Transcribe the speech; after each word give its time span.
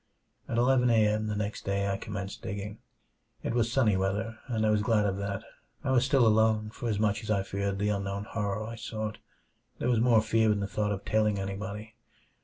At 0.49 0.57
eleven 0.57 0.89
a. 0.89 1.07
m. 1.09 1.27
the 1.27 1.35
next 1.35 1.63
day 1.63 1.87
I 1.87 1.95
commenced 1.95 2.41
digging. 2.41 2.79
It 3.43 3.53
was 3.53 3.71
sunny 3.71 3.95
weather, 3.95 4.39
and 4.47 4.65
I 4.65 4.71
was 4.71 4.81
glad 4.81 5.05
of 5.05 5.17
that. 5.17 5.43
I 5.83 5.91
was 5.91 6.03
still 6.05 6.25
alone, 6.25 6.71
for 6.71 6.89
as 6.89 6.97
much 6.97 7.21
as 7.21 7.29
I 7.29 7.43
feared 7.43 7.77
the 7.77 7.89
unknown 7.89 8.23
horror 8.23 8.63
I 8.65 8.77
sought, 8.77 9.19
there 9.77 9.89
was 9.91 9.99
more 10.01 10.23
fear 10.23 10.51
in 10.51 10.59
the 10.59 10.65
thought 10.65 10.91
of 10.91 11.05
telling 11.05 11.37
anybody. 11.37 11.93